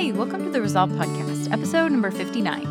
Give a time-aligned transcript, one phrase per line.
[0.00, 2.66] Hey, welcome to the Resolve Podcast, episode number 59.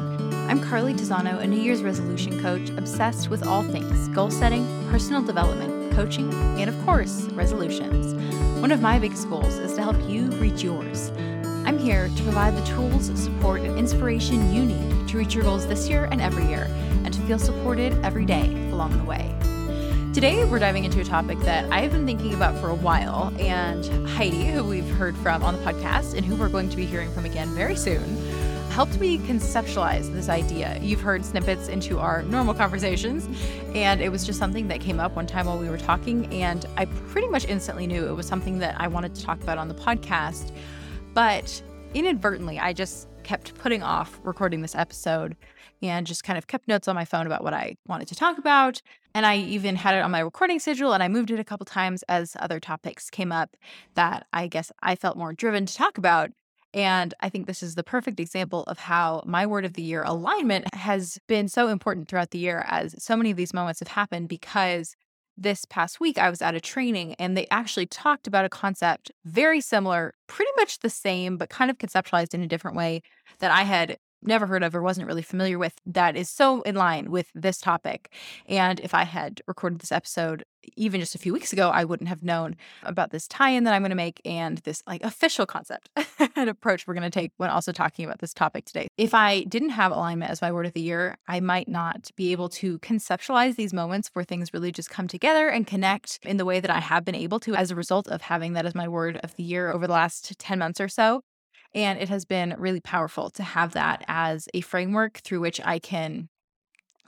[0.49, 5.21] I'm Carly Tizano, a New Year's resolution coach obsessed with all things goal setting, personal
[5.21, 8.15] development, coaching, and of course, resolutions.
[8.59, 11.11] One of my biggest goals is to help you reach yours.
[11.67, 15.67] I'm here to provide the tools, support, and inspiration you need to reach your goals
[15.67, 16.67] this year and every year,
[17.05, 19.38] and to feel supported every day along the way.
[20.19, 23.85] Today, we're diving into a topic that I've been thinking about for a while, and
[24.05, 27.09] Heidi, who we've heard from on the podcast and who we're going to be hearing
[27.13, 28.17] from again very soon,
[28.69, 30.77] helped me conceptualize this idea.
[30.81, 33.29] You've heard snippets into our normal conversations,
[33.73, 36.65] and it was just something that came up one time while we were talking, and
[36.75, 39.69] I pretty much instantly knew it was something that I wanted to talk about on
[39.69, 40.51] the podcast.
[41.13, 45.37] But inadvertently, I just kept putting off recording this episode
[45.81, 48.37] and just kind of kept notes on my phone about what I wanted to talk
[48.37, 48.81] about.
[49.13, 51.65] And I even had it on my recording schedule and I moved it a couple
[51.65, 53.55] times as other topics came up
[53.95, 56.31] that I guess I felt more driven to talk about.
[56.73, 60.03] And I think this is the perfect example of how my word of the year
[60.03, 63.89] alignment has been so important throughout the year as so many of these moments have
[63.89, 64.95] happened because
[65.35, 69.11] this past week I was at a training and they actually talked about a concept
[69.25, 73.01] very similar, pretty much the same, but kind of conceptualized in a different way
[73.39, 76.75] that I had never heard of or wasn't really familiar with that is so in
[76.75, 78.11] line with this topic.
[78.47, 80.43] And if I had recorded this episode
[80.75, 83.73] even just a few weeks ago, I wouldn't have known about this tie in that
[83.73, 85.89] I'm going to make and this like official concept
[86.35, 88.87] and approach we're going to take when also talking about this topic today.
[88.97, 92.31] If I didn't have alignment as my word of the year, I might not be
[92.31, 96.45] able to conceptualize these moments where things really just come together and connect in the
[96.45, 98.87] way that I have been able to as a result of having that as my
[98.87, 101.21] word of the year over the last 10 months or so.
[101.73, 105.79] And it has been really powerful to have that as a framework through which I
[105.79, 106.29] can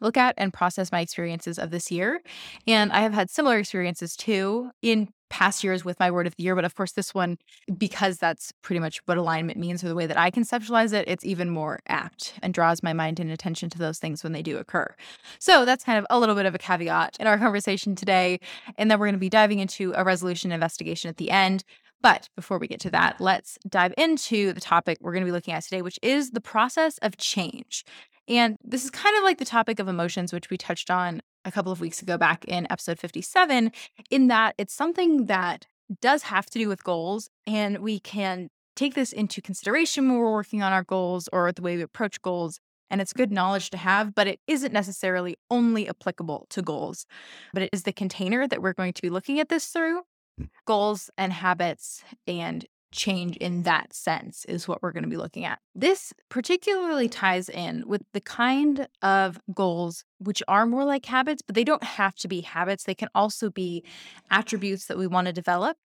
[0.01, 2.21] look at and process my experiences of this year.
[2.67, 6.43] And I have had similar experiences too in past years with my word of the
[6.43, 6.55] year.
[6.55, 7.37] But of course, this one,
[7.77, 11.23] because that's pretty much what alignment means or the way that I conceptualize it, it's
[11.23, 14.57] even more apt and draws my mind and attention to those things when they do
[14.57, 14.93] occur.
[15.39, 18.39] So that's kind of a little bit of a caveat in our conversation today.
[18.77, 21.63] And then we're going to be diving into a resolution investigation at the end.
[22.01, 25.31] But before we get to that, let's dive into the topic we're going to be
[25.31, 27.85] looking at today, which is the process of change.
[28.27, 31.51] And this is kind of like the topic of emotions, which we touched on a
[31.51, 33.71] couple of weeks ago back in episode 57,
[34.09, 35.67] in that it's something that
[36.01, 37.29] does have to do with goals.
[37.45, 41.61] And we can take this into consideration when we're working on our goals or the
[41.61, 42.59] way we approach goals.
[42.89, 47.05] And it's good knowledge to have, but it isn't necessarily only applicable to goals.
[47.53, 50.01] But it is the container that we're going to be looking at this through
[50.37, 50.45] Hmm.
[50.65, 55.45] goals and habits and change in that sense is what we're going to be looking
[55.45, 55.59] at.
[55.73, 61.55] This particularly ties in with the kind of goals which are more like habits, but
[61.55, 62.83] they don't have to be habits.
[62.83, 63.83] They can also be
[64.29, 65.77] attributes that we want to develop.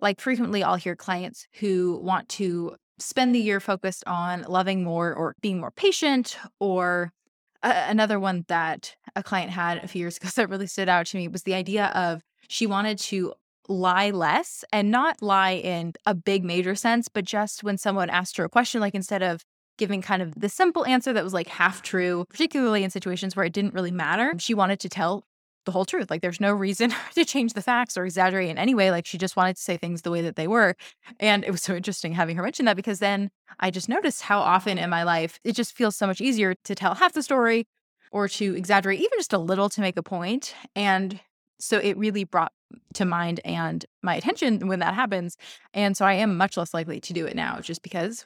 [0.00, 5.12] Like frequently, I'll hear clients who want to spend the year focused on loving more
[5.12, 7.12] or being more patient or
[7.62, 11.06] uh, another one that a client had a few years ago that really stood out
[11.06, 13.32] to me was the idea of she wanted to
[13.68, 18.36] lie less and not lie in a big major sense, but just when someone asked
[18.36, 19.44] her a question, like instead of
[19.78, 23.44] giving kind of the simple answer that was like half true, particularly in situations where
[23.44, 25.24] it didn't really matter, she wanted to tell
[25.64, 26.10] the whole truth.
[26.10, 28.90] Like there's no reason to change the facts or exaggerate in any way.
[28.90, 30.74] Like she just wanted to say things the way that they were.
[31.20, 33.30] And it was so interesting having her mention that because then
[33.60, 36.74] I just noticed how often in my life it just feels so much easier to
[36.74, 37.66] tell half the story
[38.10, 40.54] or to exaggerate even just a little to make a point.
[40.76, 41.18] And
[41.62, 42.52] so it really brought
[42.94, 45.36] to mind and my attention when that happens.
[45.72, 48.24] And so I am much less likely to do it now just because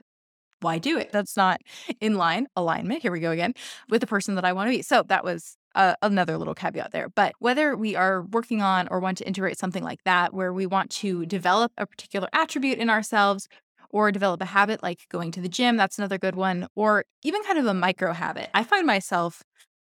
[0.61, 1.13] why do it?
[1.13, 1.61] That's not
[2.01, 3.03] in line, alignment.
[3.03, 3.53] Here we go again
[3.91, 4.83] with the person that I want to be.
[4.83, 7.11] So that was uh, another little caveat there.
[7.11, 10.65] But whether we are working on or want to integrate something like that, where we
[10.65, 13.49] want to develop a particular attribute in ourselves
[13.91, 17.43] or develop a habit like going to the gym, that's another good one, or even
[17.43, 18.49] kind of a micro habit.
[18.55, 19.43] I find myself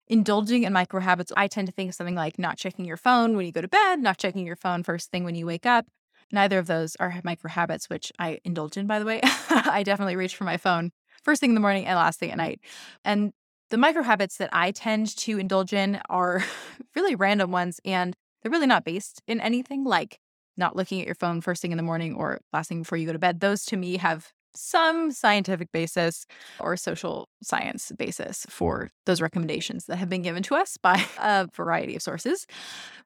[0.08, 3.36] indulging in micro habits, I tend to think of something like not checking your phone
[3.36, 5.86] when you go to bed, not checking your phone first thing when you wake up.
[6.30, 9.20] Neither of those are micro habits, which I indulge in, by the way.
[9.50, 10.90] I definitely reach for my phone
[11.24, 12.60] first thing in the morning and last thing at night.
[13.04, 13.32] And
[13.70, 16.44] the micro habits that I tend to indulge in are
[16.94, 20.20] really random ones, and they're really not based in anything like
[20.56, 23.06] not looking at your phone first thing in the morning or last thing before you
[23.06, 23.40] go to bed.
[23.40, 26.26] Those to me have some scientific basis
[26.60, 31.48] or social science basis for those recommendations that have been given to us by a
[31.54, 32.46] variety of sources.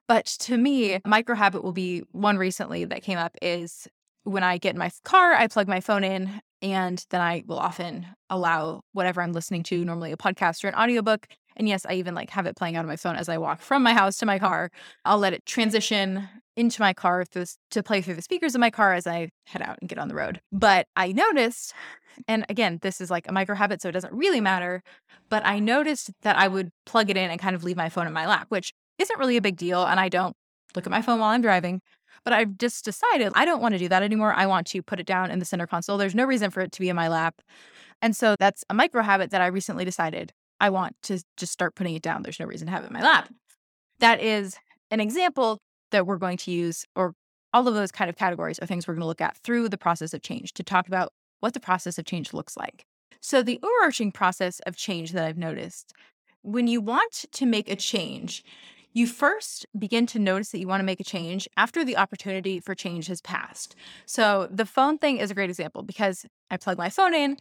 [0.07, 3.87] But to me, micro habit will be one recently that came up is
[4.23, 7.59] when I get in my car, I plug my phone in and then I will
[7.59, 11.27] often allow whatever I'm listening to, normally a podcast or an audiobook.
[11.57, 13.61] And yes, I even like have it playing out on my phone as I walk
[13.61, 14.71] from my house to my car.
[15.05, 18.69] I'll let it transition into my car through, to play through the speakers of my
[18.69, 20.39] car as I head out and get on the road.
[20.51, 21.73] But I noticed
[22.27, 24.83] And again, this is like a micro habit, so it doesn't really matter.
[25.29, 28.07] But I noticed that I would plug it in and kind of leave my phone
[28.07, 29.83] in my lap, which isn't really a big deal.
[29.83, 30.35] And I don't
[30.75, 31.81] look at my phone while I'm driving.
[32.23, 34.33] But I've just decided I don't want to do that anymore.
[34.33, 35.97] I want to put it down in the center console.
[35.97, 37.41] There's no reason for it to be in my lap.
[38.01, 41.75] And so that's a micro habit that I recently decided I want to just start
[41.75, 42.23] putting it down.
[42.23, 43.29] There's no reason to have it in my lap.
[43.99, 44.57] That is
[44.89, 45.59] an example
[45.93, 47.13] that we're going to use, or
[47.53, 49.77] all of those kind of categories are things we're going to look at through the
[49.77, 52.85] process of change to talk about what the process of change looks like.
[53.21, 55.93] So, the overarching process of change that I've noticed
[56.41, 58.43] when you want to make a change,
[58.91, 62.59] you first begin to notice that you want to make a change after the opportunity
[62.59, 63.75] for change has passed.
[64.05, 67.37] So, the phone thing is a great example because I plug my phone in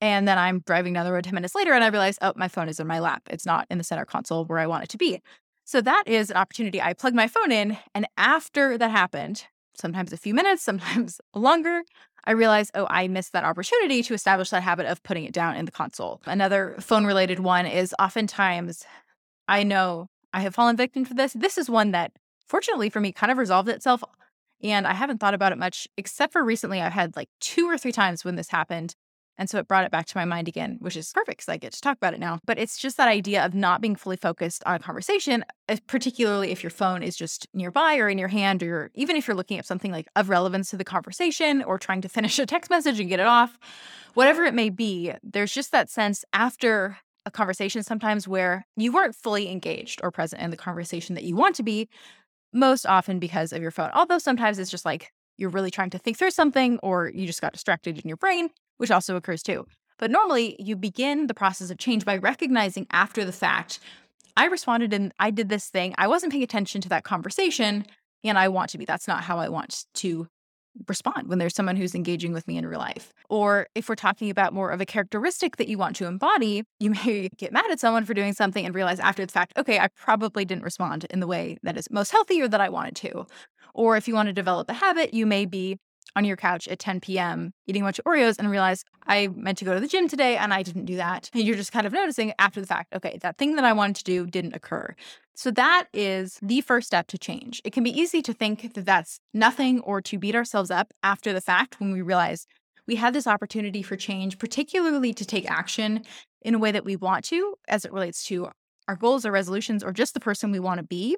[0.00, 2.48] and then I'm driving down the road 10 minutes later and I realize, oh, my
[2.48, 3.22] phone is in my lap.
[3.30, 5.22] It's not in the center console where I want it to be.
[5.66, 6.80] So that is an opportunity.
[6.80, 11.82] I plug my phone in, and after that happened, sometimes a few minutes, sometimes longer,
[12.24, 15.56] I realized, oh, I missed that opportunity to establish that habit of putting it down
[15.56, 16.22] in the console.
[16.24, 18.84] Another phone related one is oftentimes
[19.48, 21.32] I know I have fallen victim to this.
[21.32, 22.12] This is one that,
[22.48, 24.04] fortunately for me, kind of resolved itself.
[24.62, 26.80] And I haven't thought about it much, except for recently.
[26.80, 28.94] I've had like two or three times when this happened
[29.38, 31.56] and so it brought it back to my mind again, which is perfect because I
[31.56, 32.40] get to talk about it now.
[32.46, 35.44] But it's just that idea of not being fully focused on a conversation,
[35.86, 39.36] particularly if your phone is just nearby or in your hand, or even if you're
[39.36, 42.70] looking at something like of relevance to the conversation or trying to finish a text
[42.70, 43.58] message and get it off,
[44.14, 49.14] whatever it may be, there's just that sense after a conversation sometimes where you weren't
[49.14, 51.88] fully engaged or present in the conversation that you want to be,
[52.52, 53.90] most often because of your phone.
[53.92, 57.42] Although sometimes it's just like, you're really trying to think through something or you just
[57.42, 59.66] got distracted in your brain which also occurs too.
[59.98, 63.80] But normally, you begin the process of change by recognizing after the fact,
[64.36, 65.94] I responded and I did this thing.
[65.96, 67.86] I wasn't paying attention to that conversation,
[68.22, 68.84] and I want to be.
[68.84, 70.28] That's not how I want to
[70.88, 73.12] respond when there's someone who's engaging with me in real life.
[73.28, 76.90] Or if we're talking about more of a characteristic that you want to embody, you
[77.06, 79.88] may get mad at someone for doing something and realize after the fact, okay, I
[79.88, 83.26] probably didn't respond in the way that is most healthy or that I wanted to.
[83.74, 85.78] Or if you want to develop a habit, you may be
[86.16, 87.52] on your couch at 10 p.m.
[87.66, 90.36] eating a bunch of Oreos and realize I meant to go to the gym today
[90.36, 91.30] and I didn't do that.
[91.34, 93.96] And you're just kind of noticing after the fact, okay, that thing that I wanted
[93.96, 94.96] to do didn't occur.
[95.34, 97.60] So that is the first step to change.
[97.62, 101.32] It can be easy to think that that's nothing or to beat ourselves up after
[101.34, 102.46] the fact when we realize
[102.86, 106.04] we had this opportunity for change, particularly to take action
[106.40, 108.48] in a way that we want to as it relates to
[108.88, 111.16] our goals or resolutions or just the person we want to be.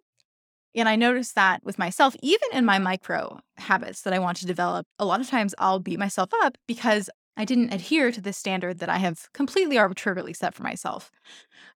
[0.78, 4.46] And I noticed that with myself, even in my micro habits that I want to
[4.46, 8.32] develop, a lot of times I'll beat myself up because I didn't adhere to the
[8.32, 11.10] standard that I have completely arbitrarily set for myself.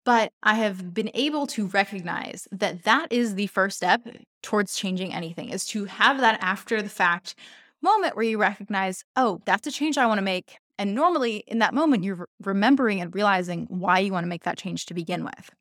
[0.06, 4.02] But I have been able to recognize that that is the first step
[4.42, 7.36] towards changing anything is to have that after the fact
[7.82, 10.58] moment where you recognize, oh, that's a change I want to make.
[10.78, 14.58] And normally in that moment, you're remembering and realizing why you want to make that
[14.58, 15.52] change to begin with.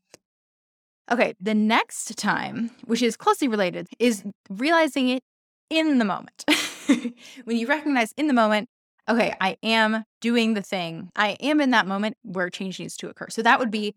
[1.11, 5.23] Okay, the next time, which is closely related, is realizing it
[5.71, 6.45] in the moment.
[7.45, 8.69] when you recognize in the moment,
[9.09, 13.09] okay, I am doing the thing, I am in that moment where change needs to
[13.09, 13.29] occur.
[13.31, 13.95] So that would be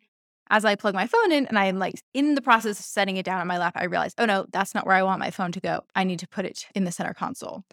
[0.49, 3.25] as I plug my phone in and I'm like in the process of setting it
[3.25, 5.51] down on my lap, I realize, oh no, that's not where I want my phone
[5.53, 5.81] to go.
[5.95, 7.63] I need to put it in the center console.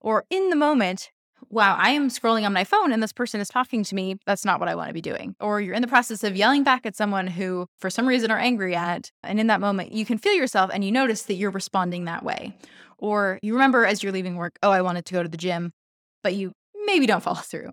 [0.00, 1.10] Or in the moment,
[1.50, 4.16] wow, I am scrolling on my phone and this person is talking to me.
[4.26, 5.34] That's not what I want to be doing.
[5.40, 8.38] Or you're in the process of yelling back at someone who, for some reason, are
[8.38, 9.10] angry at.
[9.22, 12.22] And in that moment, you can feel yourself and you notice that you're responding that
[12.22, 12.56] way.
[12.98, 15.72] Or you remember as you're leaving work, oh, I wanted to go to the gym,
[16.22, 16.52] but you
[16.84, 17.72] maybe don't follow through.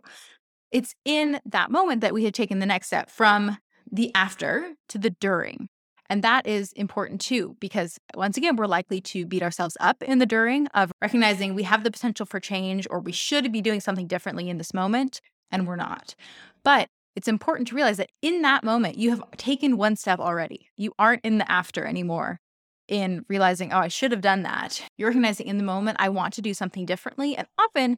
[0.72, 3.57] It's in that moment that we had taken the next step from
[3.91, 5.69] the after to the during.
[6.09, 10.19] And that is important too, because once again, we're likely to beat ourselves up in
[10.19, 13.79] the during of recognizing we have the potential for change or we should be doing
[13.79, 15.19] something differently in this moment,
[15.51, 16.15] and we're not.
[16.63, 20.67] But it's important to realize that in that moment, you have taken one step already.
[20.75, 22.39] You aren't in the after anymore
[22.88, 24.83] in realizing, oh, I should have done that.
[24.97, 27.35] You're recognizing in the moment, I want to do something differently.
[27.35, 27.97] And often,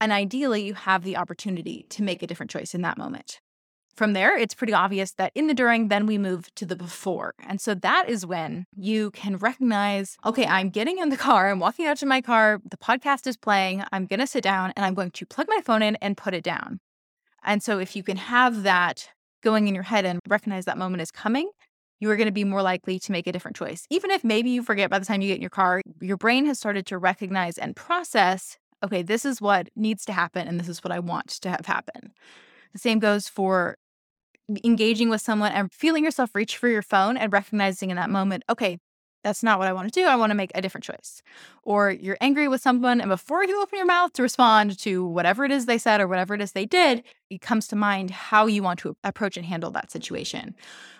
[0.00, 3.40] and ideally, you have the opportunity to make a different choice in that moment.
[3.94, 7.34] From there, it's pretty obvious that in the during, then we move to the before.
[7.46, 11.60] And so that is when you can recognize okay, I'm getting in the car, I'm
[11.60, 14.84] walking out to my car, the podcast is playing, I'm going to sit down and
[14.84, 16.80] I'm going to plug my phone in and put it down.
[17.44, 19.08] And so if you can have that
[19.42, 21.50] going in your head and recognize that moment is coming,
[22.00, 23.86] you are going to be more likely to make a different choice.
[23.90, 26.46] Even if maybe you forget by the time you get in your car, your brain
[26.46, 30.68] has started to recognize and process okay, this is what needs to happen and this
[30.68, 32.12] is what I want to have happen.
[32.74, 33.76] The same goes for
[34.64, 38.44] engaging with someone and feeling yourself reach for your phone and recognizing in that moment,
[38.48, 38.78] okay,
[39.22, 40.06] that's not what I want to do.
[40.06, 41.22] I want to make a different choice.
[41.62, 45.46] Or you're angry with someone, and before you open your mouth to respond to whatever
[45.46, 48.46] it is they said or whatever it is they did, it comes to mind how
[48.46, 50.54] you want to approach and handle that situation.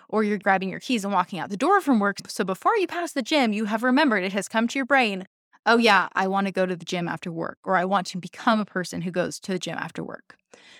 [0.09, 2.17] Or you're grabbing your keys and walking out the door from work.
[2.27, 5.27] So before you pass the gym, you have remembered it has come to your brain
[5.65, 8.19] oh, yeah, I want to go to the gym after work, or I want to
[8.19, 10.37] become a person who goes to the gym after work.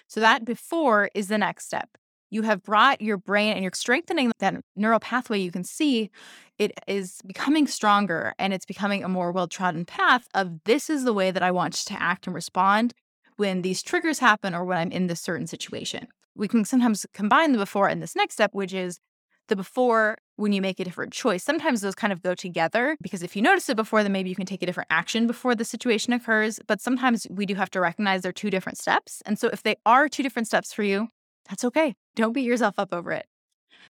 [0.08, 1.98] So that before is the next step
[2.30, 6.10] you have brought your brain and you're strengthening that neural pathway you can see
[6.58, 11.14] it is becoming stronger and it's becoming a more well-trodden path of this is the
[11.14, 12.94] way that i want to act and respond
[13.38, 16.08] when these triggers happen or when i'm in this certain situation.
[16.36, 19.00] We can sometimes combine the before and this next step which is
[19.48, 21.44] the before when you make a different choice.
[21.44, 24.36] Sometimes those kind of go together because if you notice it before then maybe you
[24.36, 27.80] can take a different action before the situation occurs but sometimes we do have to
[27.80, 31.08] recognize they're two different steps and so if they are two different steps for you
[31.50, 31.96] that's okay.
[32.16, 33.28] Don't beat yourself up over it.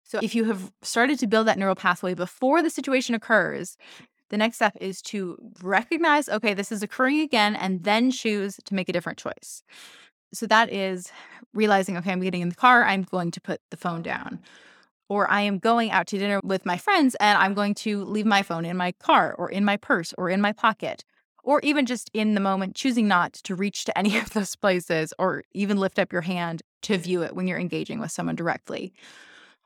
[0.04, 3.78] So, if you have started to build that neural pathway before the situation occurs,
[4.30, 8.76] the next step is to recognize, okay, this is occurring again, and then choose to
[8.76, 9.64] make a different choice.
[10.34, 11.12] So, that is
[11.54, 14.40] realizing, okay, I'm getting in the car, I'm going to put the phone down.
[15.08, 18.26] Or I am going out to dinner with my friends and I'm going to leave
[18.26, 21.04] my phone in my car or in my purse or in my pocket
[21.46, 25.14] or even just in the moment, choosing not to reach to any of those places
[25.18, 28.94] or even lift up your hand to view it when you're engaging with someone directly.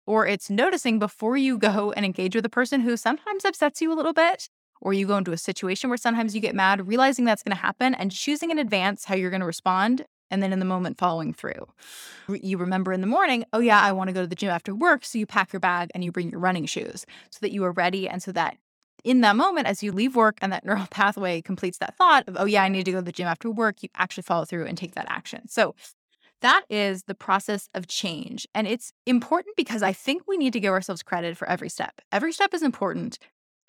[0.05, 3.91] Or it's noticing before you go and engage with a person who sometimes upsets you
[3.91, 4.49] a little bit,
[4.81, 7.61] or you go into a situation where sometimes you get mad, realizing that's going to
[7.61, 10.05] happen and choosing in advance how you're going to respond.
[10.31, 11.65] And then in the moment, following through.
[12.29, 14.75] You remember in the morning, oh, yeah, I want to go to the gym after
[14.75, 15.03] work.
[15.03, 17.71] So you pack your bag and you bring your running shoes so that you are
[17.71, 18.57] ready and so that
[19.03, 22.37] in that moment, as you leave work and that neural pathway completes that thought of,
[22.39, 24.65] oh, yeah, I need to go to the gym after work, you actually follow through
[24.65, 25.47] and take that action.
[25.47, 25.75] So
[26.41, 28.47] that is the process of change.
[28.55, 32.01] And it's important because I think we need to give ourselves credit for every step.
[32.11, 33.19] Every step is important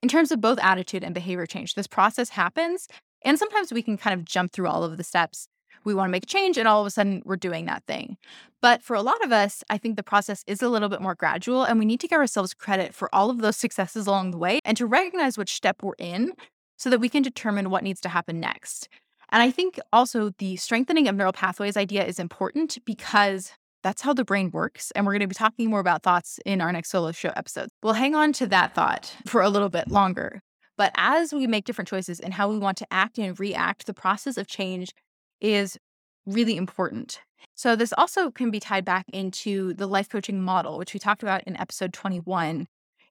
[0.03, 1.75] in terms of both attitude and behavior change.
[1.75, 2.87] This process happens,
[3.23, 5.49] and sometimes we can kind of jump through all of the steps
[5.85, 8.17] we want to make a change and all of a sudden we're doing that thing.
[8.61, 11.15] But for a lot of us, I think the process is a little bit more
[11.15, 14.39] gradual and we need to give ourselves credit for all of those successes along the
[14.39, 16.33] way and to recognize which step we're in
[16.77, 18.89] so that we can determine what needs to happen next.
[19.31, 24.13] And I think also the strengthening of neural pathways idea is important because that's how
[24.13, 24.91] the brain works.
[24.93, 27.69] And we're going to be talking more about thoughts in our next solo show episode.
[27.83, 30.41] We'll hang on to that thought for a little bit longer.
[30.77, 33.95] But as we make different choices and how we want to act and react, the
[33.95, 34.93] process of change
[35.41, 35.79] is
[36.27, 37.21] really important.
[37.55, 41.23] So, this also can be tied back into the life coaching model, which we talked
[41.23, 42.67] about in episode 21.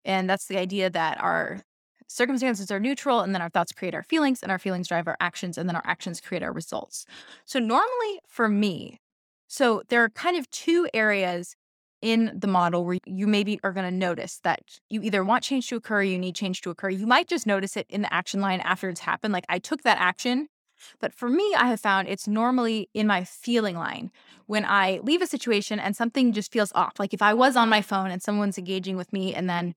[0.06, 1.62] And that's the idea that our
[2.08, 5.18] circumstances are neutral, and then our thoughts create our feelings, and our feelings drive our
[5.20, 7.06] actions, and then our actions create our results.
[7.46, 9.00] So, normally for me,
[9.48, 11.56] so there are kind of two areas
[12.02, 15.68] in the model where you maybe are going to notice that you either want change
[15.70, 16.90] to occur, you need change to occur.
[16.90, 19.34] You might just notice it in the action line after it's happened.
[19.34, 20.48] Like I took that action
[21.00, 24.12] but for me, I have found it's normally in my feeling line
[24.48, 26.94] when I leave a situation and something just feels off.
[27.00, 29.76] Like if I was on my phone and someone's engaging with me and then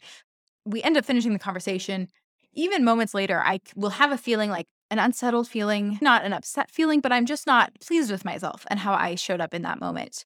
[0.65, 2.09] we end up finishing the conversation,
[2.55, 6.71] even moments later, I will have a feeling like an unsettled feeling, not an upset
[6.71, 9.81] feeling, but I'm just not pleased with myself and how I showed up in that
[9.81, 10.25] moment.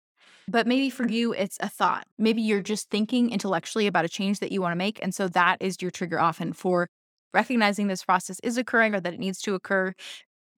[0.48, 2.06] But maybe for you, it's a thought.
[2.18, 5.00] Maybe you're just thinking intellectually about a change that you want to make.
[5.02, 6.88] And so that is your trigger often for
[7.34, 9.92] recognizing this process is occurring or that it needs to occur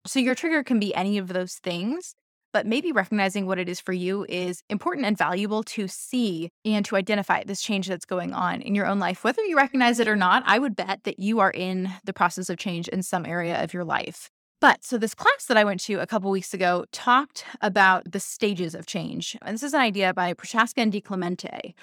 [0.08, 2.14] so your trigger can be any of those things,
[2.52, 6.84] but maybe recognizing what it is for you is important and valuable to see and
[6.86, 9.22] to identify this change that's going on in your own life.
[9.22, 12.48] Whether you recognize it or not, I would bet that you are in the process
[12.48, 14.30] of change in some area of your life.
[14.60, 18.18] But so this class that I went to a couple weeks ago talked about the
[18.18, 19.36] stages of change.
[19.42, 21.74] And this is an idea by Prochaska and DiClemente.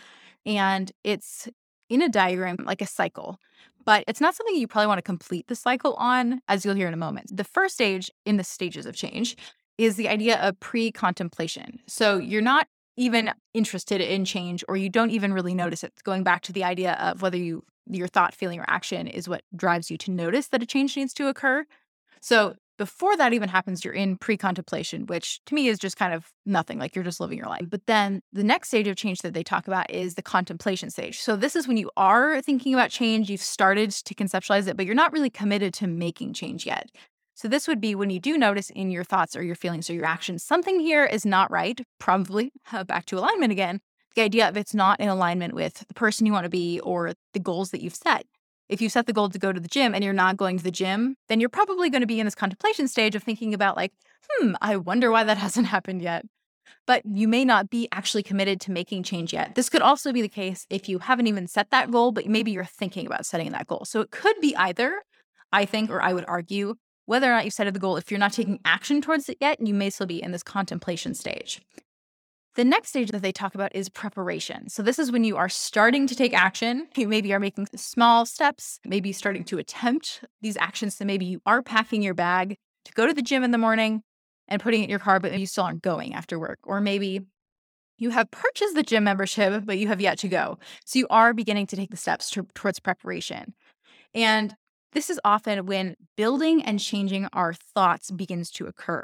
[0.46, 1.48] And it's
[1.90, 3.40] in a diagram like a cycle
[3.86, 6.88] but it's not something you probably want to complete the cycle on, as you'll hear
[6.88, 7.36] in a moment.
[7.36, 9.38] The first stage in the stages of change
[9.78, 11.80] is the idea of pre contemplation.
[11.88, 15.94] So you're not even interested in change or you don't even really notice it.
[16.04, 19.44] Going back to the idea of whether you your thought, feeling, or action is what
[19.56, 21.66] drives you to notice that a change needs to occur.
[22.20, 26.14] So before that even happens, you're in pre contemplation, which to me is just kind
[26.14, 27.66] of nothing, like you're just living your life.
[27.70, 31.20] But then the next stage of change that they talk about is the contemplation stage.
[31.20, 34.86] So this is when you are thinking about change, you've started to conceptualize it, but
[34.86, 36.90] you're not really committed to making change yet.
[37.34, 39.94] So this would be when you do notice in your thoughts or your feelings or
[39.94, 43.82] your actions, something here is not right, probably uh, back to alignment again.
[44.16, 47.14] The idea of it's not in alignment with the person you want to be or
[47.34, 48.26] the goals that you've set.
[48.70, 50.64] If you set the goal to go to the gym and you're not going to
[50.64, 53.76] the gym, then you're probably going to be in this contemplation stage of thinking about,
[53.78, 53.94] like,
[54.30, 56.26] hmm, I wonder why that hasn't happened yet.
[56.88, 59.56] but you may not be actually committed to making change yet.
[59.56, 62.52] This could also be the case if you haven't even set that goal, but maybe
[62.52, 63.86] you're thinking about setting that goal.
[63.86, 65.02] So it could be either,
[65.52, 67.98] I think, or I would argue, whether or not you've set the goal.
[67.98, 71.14] If you're not taking action towards it yet, you may still be in this contemplation
[71.14, 71.62] stage.
[72.56, 74.70] The next stage that they talk about is preparation.
[74.70, 76.88] So, this is when you are starting to take action.
[76.96, 80.96] You maybe are making small steps, maybe starting to attempt these actions.
[80.96, 84.04] So, maybe you are packing your bag to go to the gym in the morning
[84.48, 86.60] and putting it in your car, but you still aren't going after work.
[86.64, 87.22] Or maybe
[87.98, 90.58] you have purchased the gym membership, but you have yet to go.
[90.86, 93.54] So, you are beginning to take the steps to, towards preparation.
[94.14, 94.56] And
[94.96, 99.04] this is often when building and changing our thoughts begins to occur.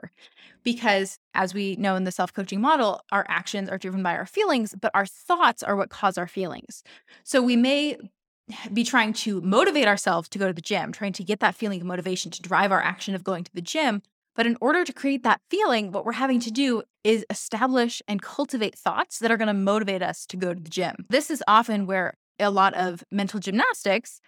[0.63, 4.25] Because as we know in the self coaching model, our actions are driven by our
[4.25, 6.81] feelings, but our thoughts are what cause our feelings.
[7.25, 7.97] So we may
[8.73, 11.81] be trying to motivate ourselves to go to the gym, trying to get that feeling
[11.81, 14.01] of motivation to drive our action of going to the gym.
[14.33, 18.21] But in order to create that feeling, what we're having to do is establish and
[18.21, 21.05] cultivate thoughts that are going to motivate us to go to the gym.
[21.09, 24.21] This is often where a lot of mental gymnastics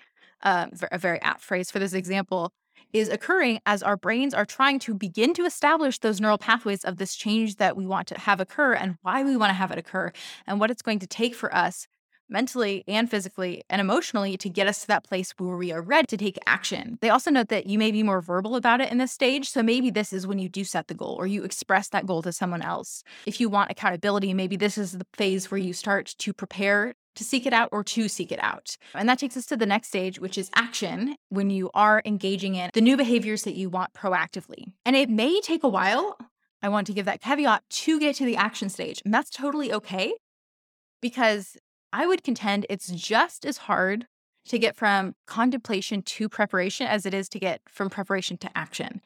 [0.44, 2.52] uh, a very apt phrase for this example,
[2.92, 6.98] is occurring as our brains are trying to begin to establish those neural pathways of
[6.98, 9.80] this change that we want to have occur and why we want to have it
[9.80, 10.12] occur
[10.46, 11.88] and what it's going to take for us
[12.30, 16.08] mentally and physically and emotionally to get us to that place where we are ready
[16.08, 16.98] to take action.
[17.02, 19.50] They also note that you may be more verbal about it in this stage.
[19.50, 22.22] So maybe this is when you do set the goal or you express that goal
[22.24, 23.04] to someone else.
[23.26, 27.24] If you want accountability, maybe this is the phase where you start to prepare to
[27.24, 28.78] seek it out or to seek it out.
[28.94, 32.56] And that takes us to the next stage, which is action, when you are engaging
[32.56, 34.74] in the new behaviors that you want proactively.
[34.86, 36.18] And it may take a while.
[36.62, 39.02] I want to give that caveat to get to the action stage.
[39.04, 40.14] And that's totally okay
[41.02, 41.58] because
[41.92, 44.08] I would contend it's just as hard
[44.46, 49.02] to get from contemplation to preparation as it is to get from preparation to action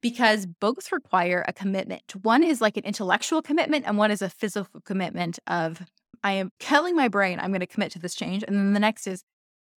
[0.00, 2.14] because both require a commitment.
[2.22, 5.82] One is like an intellectual commitment, and one is a physical commitment of
[6.22, 8.44] I am telling my brain I'm going to commit to this change.
[8.46, 9.22] And then the next is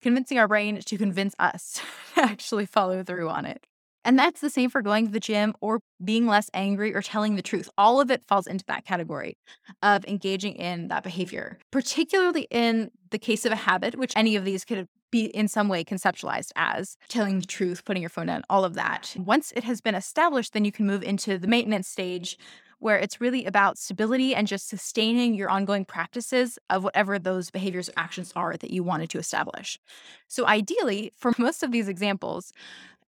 [0.02, 1.80] convincing our brain to convince us
[2.14, 3.66] to actually follow through on it.
[4.04, 7.36] And that's the same for going to the gym or being less angry or telling
[7.36, 7.68] the truth.
[7.78, 9.36] All of it falls into that category
[9.80, 14.44] of engaging in that behavior, particularly in the case of a habit, which any of
[14.44, 18.42] these could be in some way conceptualized as telling the truth, putting your phone down,
[18.50, 19.14] all of that.
[19.16, 22.38] Once it has been established, then you can move into the maintenance stage
[22.82, 27.88] where it's really about stability and just sustaining your ongoing practices of whatever those behaviors
[27.88, 29.78] or actions are that you wanted to establish.
[30.26, 32.52] So, ideally, for most of these examples,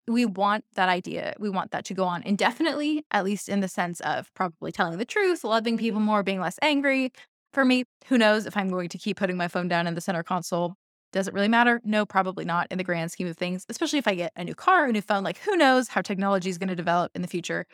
[0.06, 3.68] we want that idea, we want that to go on indefinitely, at least in the
[3.68, 6.06] sense of probably telling the truth, loving people mm-hmm.
[6.06, 7.12] more, being less angry.
[7.54, 10.00] For me, who knows if I'm going to keep putting my phone down in the
[10.00, 10.76] center console
[11.14, 11.80] does it really matter?
[11.84, 14.56] No, probably not in the grand scheme of things, especially if I get a new
[14.56, 15.22] car, a new phone.
[15.22, 17.66] Like, who knows how technology is going to develop in the future.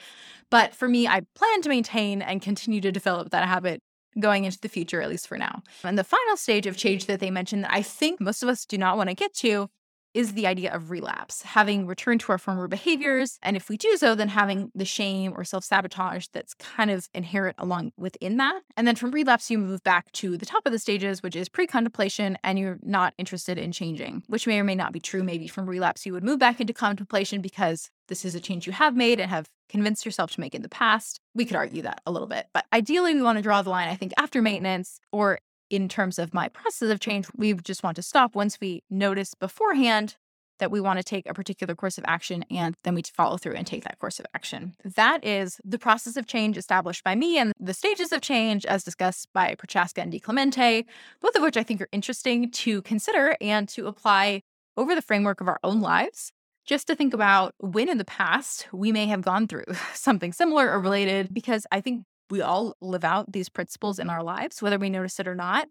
[0.50, 3.80] But for me, I plan to maintain and continue to develop that habit
[4.18, 5.62] going into the future, at least for now.
[5.82, 8.66] And the final stage of change that they mentioned that I think most of us
[8.66, 9.70] do not want to get to
[10.14, 13.38] is the idea of relapse, having returned to our former behaviors.
[13.42, 17.08] And if we do so, then having the shame or self sabotage that's kind of
[17.14, 18.62] inherent along within that.
[18.76, 21.48] And then from relapse, you move back to the top of the stages, which is
[21.48, 25.22] pre contemplation, and you're not interested in changing, which may or may not be true.
[25.22, 28.72] Maybe from relapse, you would move back into contemplation because this is a change you
[28.72, 31.20] have made and have convinced yourself to make in the past.
[31.34, 32.46] We could argue that a little bit.
[32.52, 35.38] But ideally, we want to draw the line, I think, after maintenance or
[35.70, 39.34] in terms of my process of change, we just want to stop once we notice
[39.34, 40.16] beforehand
[40.60, 43.54] that we want to take a particular course of action and then we follow through
[43.54, 44.74] and take that course of action.
[44.84, 48.84] That is the process of change established by me and the stages of change as
[48.84, 50.84] discussed by Prochaska and DiClemente,
[51.20, 54.42] both of which I think are interesting to consider and to apply
[54.76, 56.32] over the framework of our own lives.
[56.66, 60.70] Just to think about when in the past we may have gone through something similar
[60.70, 64.78] or related, because I think we all live out these principles in our lives, whether
[64.78, 65.68] we notice it or not.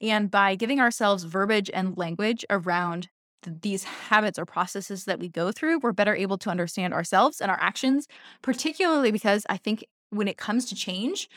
[0.00, 3.08] And by giving ourselves verbiage and language around
[3.42, 7.40] th- these habits or processes that we go through, we're better able to understand ourselves
[7.40, 8.08] and our actions,
[8.42, 11.28] particularly because I think when it comes to change,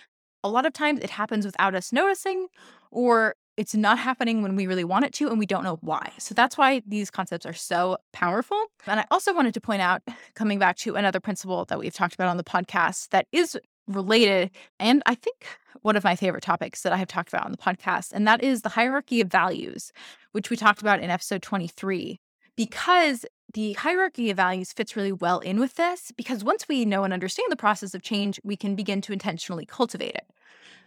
[0.44, 2.48] a lot of times it happens without us noticing
[2.92, 6.12] or it's not happening when we really want it to and we don't know why.
[6.18, 8.62] So that's why these concepts are so powerful.
[8.86, 10.02] And I also wanted to point out,
[10.34, 14.52] coming back to another principle that we've talked about on the podcast that is related
[14.80, 15.46] and I think
[15.82, 18.44] one of my favorite topics that I have talked about on the podcast, and that
[18.44, 19.92] is the hierarchy of values,
[20.32, 22.20] which we talked about in episode 23.
[22.56, 27.04] Because the hierarchy of values fits really well in with this, because once we know
[27.04, 30.26] and understand the process of change, we can begin to intentionally cultivate it.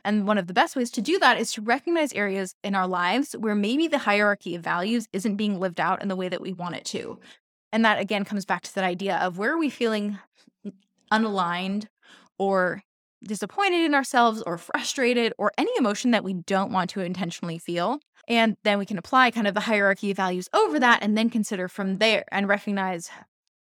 [0.04, 2.86] And one of the best ways to do that is to recognize areas in our
[2.86, 6.40] lives where maybe the hierarchy of values isn't being lived out in the way that
[6.40, 7.18] we want it to.
[7.72, 10.18] And that again comes back to that idea of where are we feeling
[11.12, 11.86] unaligned
[12.38, 12.82] or
[13.24, 18.00] disappointed in ourselves or frustrated or any emotion that we don't want to intentionally feel.
[18.28, 21.30] And then we can apply kind of the hierarchy of values over that and then
[21.30, 23.10] consider from there and recognize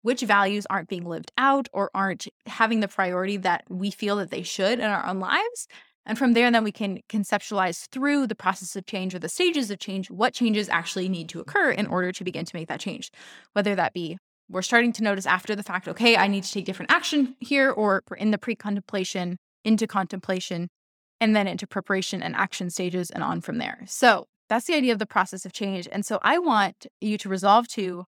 [0.02, 4.32] which values aren't being lived out or aren't having the priority that we feel that
[4.32, 5.68] they should in our own lives.
[6.06, 9.70] And from there, then we can conceptualize through the process of change or the stages
[9.70, 12.80] of change what changes actually need to occur in order to begin to make that
[12.80, 13.12] change.
[13.54, 14.18] Whether that be
[14.50, 17.70] we're starting to notice after the fact, okay, I need to take different action here,
[17.72, 20.70] or in the pre contemplation, into contemplation,
[21.22, 23.80] and then into preparation and action stages and on from there.
[23.86, 25.88] So that's the idea of the process of change.
[25.92, 28.06] And so I want you to resolve to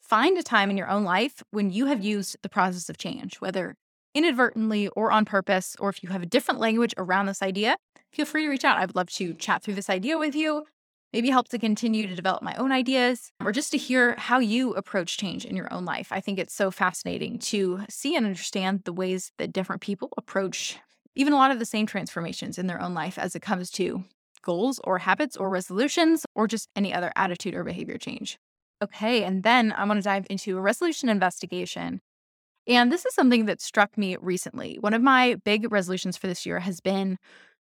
[0.00, 3.40] find a time in your own life when you have used the process of change,
[3.40, 3.74] whether
[4.14, 7.76] inadvertently or on purpose, or if you have a different language around this idea,
[8.12, 8.76] feel free to reach out.
[8.76, 10.64] I would love to chat through this idea with you,
[11.12, 14.72] maybe help to continue to develop my own ideas, or just to hear how you
[14.74, 16.08] approach change in your own life.
[16.10, 20.78] I think it's so fascinating to see and understand the ways that different people approach
[21.14, 24.04] even a lot of the same transformations in their own life as it comes to
[24.42, 28.38] goals or habits or resolutions or just any other attitude or behavior change.
[28.82, 32.00] Okay, and then I want to dive into a resolution investigation.
[32.66, 34.78] And this is something that struck me recently.
[34.80, 37.18] One of my big resolutions for this year has been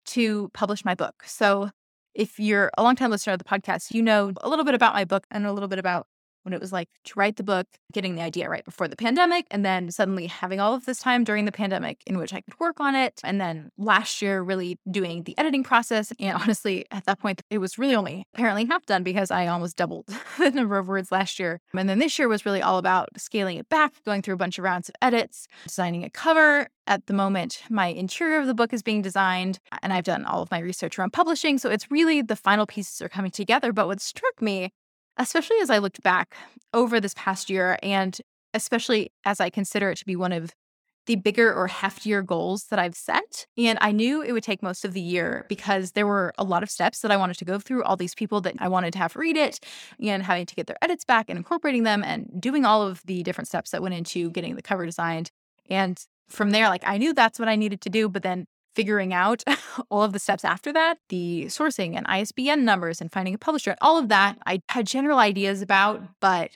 [0.07, 1.23] to publish my book.
[1.27, 1.71] So,
[2.15, 5.05] if you're a longtime listener of the podcast, you know a little bit about my
[5.05, 6.07] book and a little bit about
[6.45, 9.47] when it was like to write the book, getting the idea right before the pandemic,
[9.51, 12.59] and then suddenly having all of this time during the pandemic in which I could
[12.61, 13.21] work on it.
[13.25, 16.13] And then last year, really doing the editing process.
[16.21, 19.77] And honestly, at that point, it was really only apparently half done because I almost
[19.77, 20.07] doubled
[20.39, 21.61] the number of words last year.
[21.75, 24.59] And then this year was really all about scaling it back, going through a bunch
[24.59, 26.69] of rounds of edits, designing a cover.
[26.87, 30.43] At the moment, my interior of the book is being designed, and I've done all
[30.43, 31.57] of my research around publishing.
[31.57, 33.73] So it's really the final pieces are coming together.
[33.73, 34.71] But what struck me
[35.17, 36.37] especially as I looked back
[36.73, 38.19] over this past year, and
[38.53, 40.53] especially as I consider it to be one of
[41.07, 43.47] the bigger or heftier goals that I've set.
[43.59, 46.63] And I knew it would take most of the year because there were a lot
[46.63, 48.99] of steps that I wanted to go through, all these people that I wanted to
[49.01, 49.61] have read it,
[50.03, 53.23] and having to get their edits back and incorporating them and doing all of the
[53.23, 55.31] different steps that went into getting the cover designed.
[55.69, 59.13] And from there, like I knew that's what I needed to do, but then figuring
[59.13, 59.43] out
[59.91, 63.77] all of the steps after that, the sourcing and ISBN numbers and finding a publisher,
[63.81, 66.51] all of that I had general ideas about, but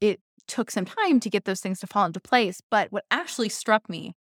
[0.00, 2.60] it took some time to get those things to fall into place.
[2.70, 4.14] But what actually struck me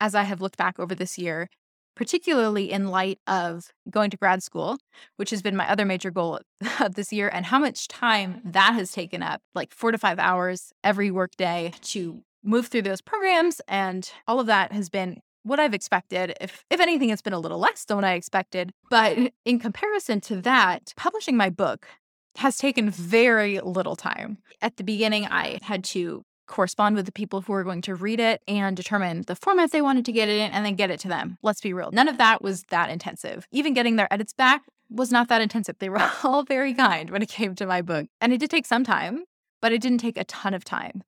[0.00, 1.48] as I have looked back over this year,
[1.94, 4.78] particularly in light of going to grad school,
[5.16, 6.40] which has been my other major goal
[6.80, 10.18] of this year, and how much time that has taken up like four to five
[10.18, 13.60] hours every workday to move through those programs.
[13.68, 16.32] And all of that has been what I've expected.
[16.40, 18.72] If if anything, it's been a little less than what I expected.
[18.88, 21.86] But in comparison to that, publishing my book
[22.36, 24.38] has taken very little time.
[24.62, 28.20] At the beginning, I had to correspond with the people who were going to read
[28.20, 31.00] it and determine the format they wanted to get it in and then get it
[31.00, 31.36] to them.
[31.42, 31.90] Let's be real.
[31.92, 33.46] None of that was that intensive.
[33.52, 35.76] Even getting their edits back was not that intensive.
[35.78, 38.06] They were all very kind when it came to my book.
[38.20, 39.24] And it did take some time,
[39.60, 41.02] but it didn't take a ton of time.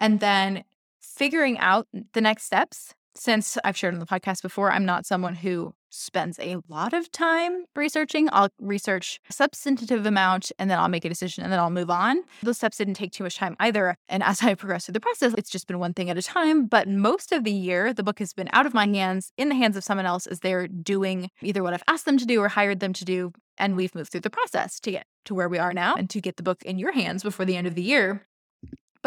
[0.00, 0.64] And then
[1.00, 5.34] figuring out the next steps since I've shared on the podcast before, I'm not someone
[5.34, 8.28] who spends a lot of time researching.
[8.32, 11.90] I'll research a substantive amount and then I'll make a decision and then I'll move
[11.90, 12.22] on.
[12.42, 13.96] Those steps didn't take too much time either.
[14.08, 16.66] And as I progress through the process, it's just been one thing at a time.
[16.66, 19.54] But most of the year, the book has been out of my hands, in the
[19.54, 22.48] hands of someone else as they're doing either what I've asked them to do or
[22.48, 23.32] hired them to do.
[23.56, 26.20] And we've moved through the process to get to where we are now and to
[26.20, 28.27] get the book in your hands before the end of the year.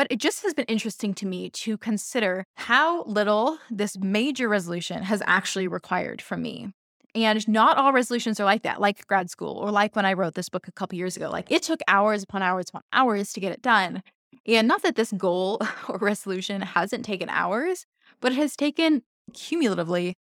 [0.02, 5.04] But it just has been interesting to me to consider how little this major resolution
[5.04, 6.74] has actually required from me.
[7.14, 10.34] And not all resolutions are like that, like grad school or like when I wrote
[10.34, 11.30] this book a couple years ago.
[11.30, 14.02] Like it took hours upon hours upon hours to get it done.
[14.48, 17.86] And not that this goal or resolution hasn't taken hours,
[18.22, 19.04] but it has taken
[19.36, 20.16] cumulatively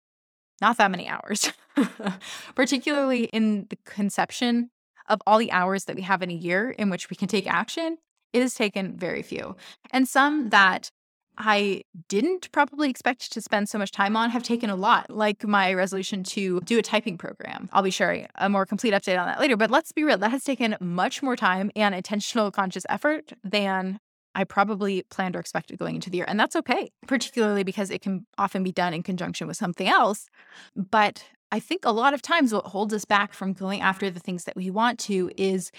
[0.62, 1.52] not that many hours,
[2.54, 4.70] particularly in the conception
[5.06, 7.46] of all the hours that we have in a year in which we can take
[7.46, 7.98] action
[8.37, 9.57] it has taken very few.
[9.90, 10.90] And some that
[11.38, 15.44] I didn't probably expect to spend so much time on have taken a lot, like
[15.44, 17.68] my resolution to do a typing program.
[17.72, 20.31] I'll be sharing a more complete update on that later, but let's be real, that
[20.31, 23.99] has taken much more time and intentional conscious effort than
[24.35, 26.27] I probably planned or expected going into the year.
[26.29, 30.29] And that's okay, particularly because it can often be done in conjunction with something else.
[30.75, 34.20] But I think a lot of times what holds us back from going after the
[34.20, 35.70] things that we want to is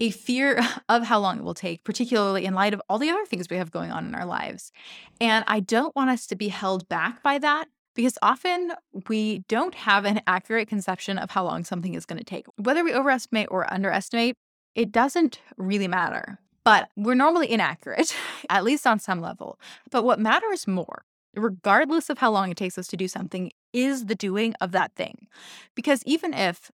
[0.00, 3.24] a fear of how long it will take, particularly in light of all the other
[3.26, 4.72] things we have going on in our lives.
[5.20, 8.72] And I don't want us to be held back by that because often
[9.08, 12.46] we don't have an accurate conception of how long something is going to take.
[12.56, 14.36] Whether we overestimate or underestimate,
[14.74, 16.40] it doesn't really matter.
[16.64, 18.16] But we're normally inaccurate,
[18.50, 19.58] at least on some level.
[19.90, 21.04] But what matters more
[21.36, 24.94] regardless of how long it takes us to do something, is the doing of that
[24.94, 25.26] thing.
[25.74, 26.70] Because even if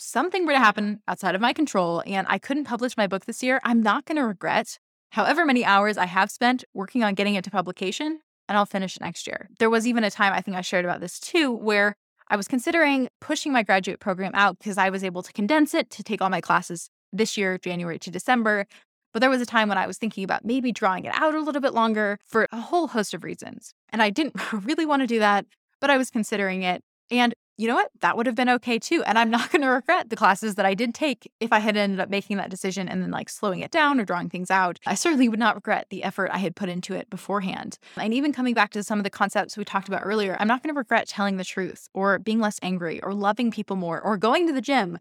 [0.00, 3.42] something were to happen outside of my control and I couldn't publish my book this
[3.42, 4.78] year, I'm not going to regret
[5.10, 8.96] however many hours I have spent working on getting it to publication, and I'll finish
[8.96, 9.48] it next year.
[9.58, 11.94] There was even a time, I think I shared about this too, where
[12.28, 15.90] I was considering pushing my graduate program out because I was able to condense it
[15.90, 18.66] to take all my classes this year, January to December.
[19.12, 21.40] But there was a time when I was thinking about maybe drawing it out a
[21.40, 23.74] little bit longer for a whole host of reasons.
[23.90, 24.34] And I didn't
[24.64, 25.46] really want to do that,
[25.80, 26.82] but I was considering it.
[27.10, 27.90] And you know what?
[28.00, 29.02] That would have been okay too.
[29.04, 31.76] And I'm not going to regret the classes that I did take if I had
[31.76, 34.78] ended up making that decision and then like slowing it down or drawing things out.
[34.86, 37.78] I certainly would not regret the effort I had put into it beforehand.
[37.98, 40.62] And even coming back to some of the concepts we talked about earlier, I'm not
[40.62, 44.16] going to regret telling the truth or being less angry or loving people more or
[44.16, 44.96] going to the gym.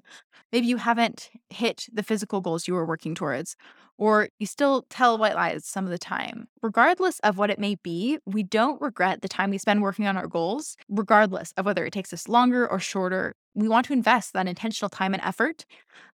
[0.52, 3.56] Maybe you haven't hit the physical goals you were working towards
[4.00, 6.48] or you still tell white lies some of the time.
[6.64, 10.16] Regardless of what it may be, we don't regret the time we spend working on
[10.16, 13.36] our goals, regardless of whether it takes us longer or shorter.
[13.56, 15.66] We want to invest that intentional time and effort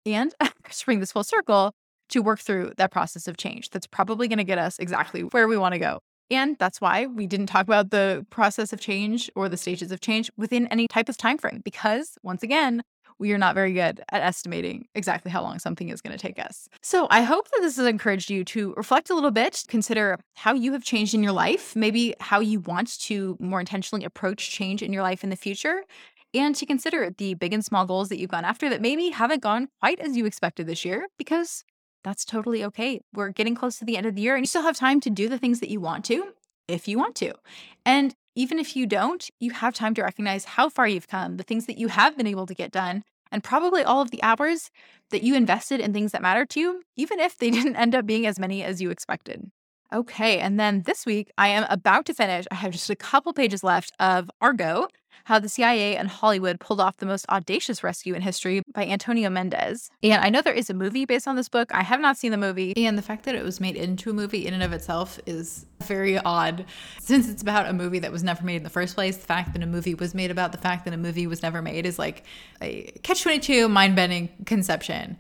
[0.05, 1.73] and to bring this full circle
[2.11, 3.71] to work through that process of change.
[3.71, 6.01] That's probably going to get us exactly where we want to go.
[6.31, 10.01] And that's why we didn't talk about the process of change or the stages of
[10.01, 12.83] change within any type of time frame because once again,
[13.21, 16.39] we are not very good at estimating exactly how long something is going to take
[16.39, 16.69] us.
[16.83, 20.55] So I hope that this has encouraged you to reflect a little bit, consider how
[20.55, 24.83] you have changed in your life, maybe how you want to more intentionally approach change
[24.83, 25.85] in your life in the future,
[26.33, 29.43] and to consider the big and small goals that you've gone after that maybe haven't
[29.43, 31.65] gone quite as you expected this year because
[32.03, 33.01] that's totally okay.
[33.13, 35.11] We're getting close to the end of the year and you still have time to
[35.11, 36.33] do the things that you want to
[36.69, 37.35] if you want to.
[37.85, 41.43] And even if you don't, you have time to recognize how far you've come, the
[41.43, 43.03] things that you have been able to get done,
[43.33, 44.71] and probably all of the hours
[45.11, 48.07] that you invested in things that matter to you, even if they didn't end up
[48.07, 49.51] being as many as you expected.
[49.93, 52.47] Okay, and then this week I am about to finish.
[52.51, 54.87] I have just a couple pages left of Argo,
[55.25, 59.29] how the CIA and Hollywood pulled off the most audacious rescue in history by Antonio
[59.31, 59.91] Mendez.
[60.03, 61.75] And I know there is a movie based on this book.
[61.75, 62.73] I have not seen the movie.
[62.77, 65.67] And the fact that it was made into a movie in and of itself is
[65.83, 66.65] very odd.
[67.01, 69.53] Since it's about a movie that was never made in the first place, the fact
[69.53, 71.99] that a movie was made about the fact that a movie was never made is
[71.99, 72.25] like
[72.63, 75.17] a catch 22 mind bending conception.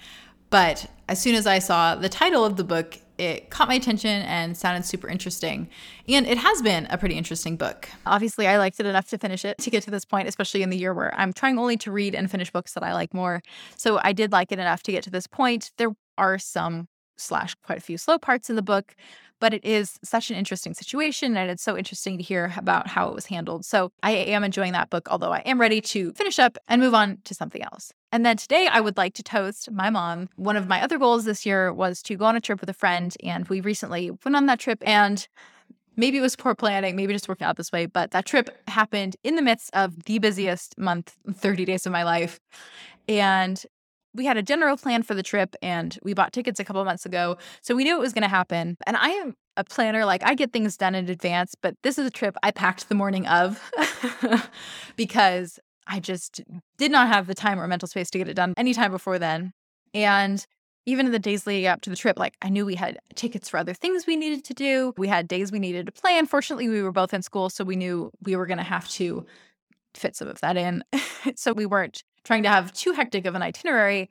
[0.48, 4.22] But as soon as I saw the title of the book, it caught my attention
[4.22, 5.68] and sounded super interesting.
[6.08, 7.88] And it has been a pretty interesting book.
[8.06, 10.70] Obviously, I liked it enough to finish it to get to this point, especially in
[10.70, 13.42] the year where I'm trying only to read and finish books that I like more.
[13.76, 15.70] So I did like it enough to get to this point.
[15.76, 18.94] There are some slash quite a few slow parts in the book,
[19.38, 23.08] but it is such an interesting situation and it's so interesting to hear about how
[23.08, 23.66] it was handled.
[23.66, 26.94] So I am enjoying that book, although I am ready to finish up and move
[26.94, 27.92] on to something else.
[28.12, 30.28] And then today I would like to toast my mom.
[30.36, 32.74] One of my other goals this year was to go on a trip with a
[32.74, 35.26] friend, and we recently went on that trip and
[35.96, 39.16] maybe it was poor planning, maybe just working out this way, but that trip happened
[39.22, 42.40] in the midst of the busiest month, 30 days of my life.
[43.08, 43.62] And
[44.14, 47.06] we had a general plan for the trip and we bought tickets a couple months
[47.06, 47.36] ago.
[47.62, 48.76] So we knew it was going to happen.
[48.86, 52.06] And I am a planner, like I get things done in advance, but this is
[52.06, 53.70] a trip I packed the morning of
[54.96, 56.40] because I just
[56.78, 59.52] did not have the time or mental space to get it done anytime before then.
[59.92, 60.46] And
[60.86, 63.48] even in the days leading up to the trip, like I knew we had tickets
[63.48, 64.94] for other things we needed to do.
[64.96, 66.16] We had days we needed to play.
[66.16, 69.26] Unfortunately, we were both in school, so we knew we were going to have to
[69.94, 70.84] fit some of that in.
[71.34, 74.08] so we weren't trying to have too hectic of an itinerary.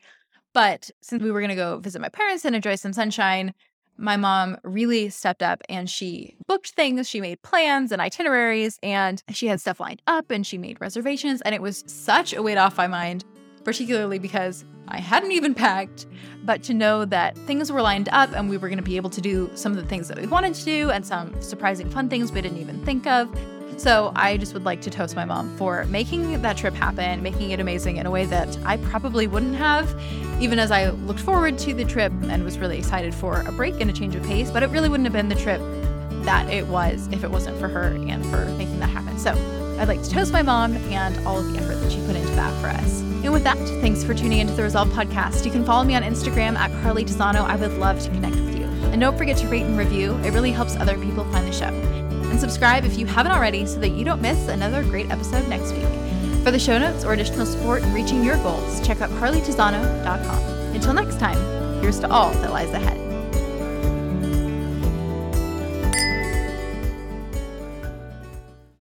[0.54, 3.54] But since we were going to go visit my parents and enjoy some sunshine,
[4.00, 7.08] my mom really stepped up and she booked things.
[7.08, 11.42] She made plans and itineraries and she had stuff lined up and she made reservations.
[11.42, 13.26] And it was such a weight off my mind,
[13.64, 16.08] particularly because I hadn't even packed.
[16.46, 19.10] But to know that things were lined up and we were going to be able
[19.12, 22.10] to do some of the things that we wanted to do and some surprising fun
[22.10, 23.30] things we didn't even think of
[23.80, 27.52] so I just would like to toast my mom for making that trip happen, making
[27.52, 29.94] it amazing in a way that I probably wouldn't have,
[30.42, 33.80] even as I looked forward to the trip and was really excited for a break
[33.80, 34.52] and a change of pace.
[34.52, 35.62] But it really wouldn't have been the trip
[36.26, 39.18] that it was if it wasn't for her and for making that happen.
[39.18, 39.32] So
[39.80, 42.36] I'd like to toast my mom and all of the effort that she put into
[42.36, 43.02] that for us.
[43.02, 45.46] And with that, thanks for tuning into the Resolve podcast.
[45.46, 47.46] You can follow me on Instagram at Carly Tizano.
[47.46, 48.66] I would love to connect with you.
[48.92, 52.09] And don't forget to rate and review, it really helps other people find the show
[52.30, 55.74] and subscribe if you haven't already so that you don't miss another great episode next
[55.74, 55.88] week.
[56.44, 60.74] For the show notes or additional support in reaching your goals, check out carlytizano.com.
[60.74, 61.38] Until next time,
[61.82, 63.09] here's to all that lies ahead.